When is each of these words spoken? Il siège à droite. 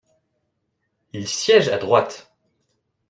Il 1.13 1.27
siège 1.27 1.69
à 1.69 1.77
droite. 1.77 2.33